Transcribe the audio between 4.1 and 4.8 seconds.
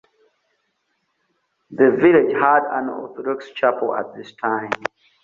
this time.